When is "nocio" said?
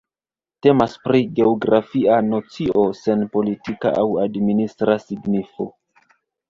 2.31-2.87